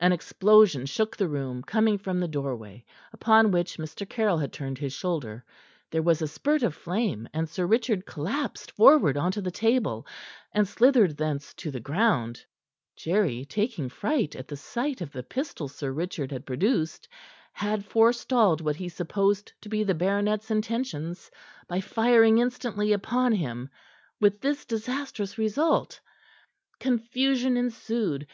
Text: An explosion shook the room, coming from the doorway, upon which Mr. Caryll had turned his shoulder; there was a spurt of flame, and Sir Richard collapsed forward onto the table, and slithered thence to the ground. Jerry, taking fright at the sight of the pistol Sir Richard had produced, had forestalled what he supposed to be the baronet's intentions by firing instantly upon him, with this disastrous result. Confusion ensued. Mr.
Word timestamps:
An 0.00 0.10
explosion 0.10 0.86
shook 0.86 1.14
the 1.18 1.28
room, 1.28 1.62
coming 1.62 1.98
from 1.98 2.18
the 2.18 2.26
doorway, 2.28 2.82
upon 3.12 3.50
which 3.50 3.76
Mr. 3.76 4.08
Caryll 4.08 4.38
had 4.38 4.50
turned 4.50 4.78
his 4.78 4.94
shoulder; 4.94 5.44
there 5.90 6.00
was 6.00 6.22
a 6.22 6.26
spurt 6.26 6.62
of 6.62 6.74
flame, 6.74 7.28
and 7.34 7.46
Sir 7.46 7.66
Richard 7.66 8.06
collapsed 8.06 8.70
forward 8.70 9.18
onto 9.18 9.42
the 9.42 9.50
table, 9.50 10.06
and 10.52 10.66
slithered 10.66 11.18
thence 11.18 11.52
to 11.56 11.70
the 11.70 11.78
ground. 11.78 12.42
Jerry, 12.96 13.44
taking 13.44 13.90
fright 13.90 14.34
at 14.34 14.48
the 14.48 14.56
sight 14.56 15.02
of 15.02 15.12
the 15.12 15.22
pistol 15.22 15.68
Sir 15.68 15.92
Richard 15.92 16.32
had 16.32 16.46
produced, 16.46 17.06
had 17.52 17.84
forestalled 17.84 18.62
what 18.62 18.76
he 18.76 18.88
supposed 18.88 19.52
to 19.60 19.68
be 19.68 19.84
the 19.84 19.94
baronet's 19.94 20.50
intentions 20.50 21.30
by 21.68 21.82
firing 21.82 22.38
instantly 22.38 22.94
upon 22.94 23.32
him, 23.32 23.68
with 24.22 24.40
this 24.40 24.64
disastrous 24.64 25.36
result. 25.36 26.00
Confusion 26.80 27.58
ensued. 27.58 28.22
Mr. 28.22 28.26